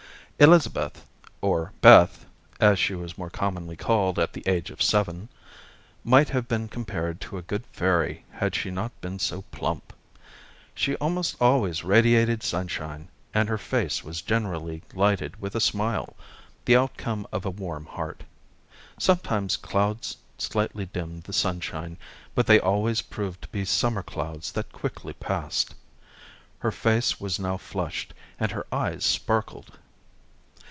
[0.39, 1.05] Elizabeth,
[1.39, 2.25] or Beth,
[2.59, 5.29] as she was more commonly called at the age of seven,
[6.03, 9.93] might have been compared to a good fairy had she not been so plump.
[10.73, 16.15] She almost always radiated sunshine, and her face was generally lighted with a smile,
[16.65, 18.23] the outcome of a warm heart.
[18.97, 21.97] Sometimes clouds slightly dimmed the sunshine,
[22.33, 25.75] but they always proved to be summer clouds that quickly passed.
[26.57, 29.77] Her face was now flushed, and her eyes sparkled.